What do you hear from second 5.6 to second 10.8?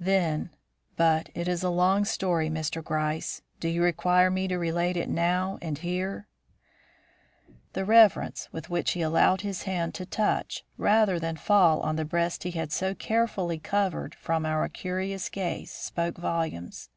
and here?" The reverence with which he allowed his hand to touch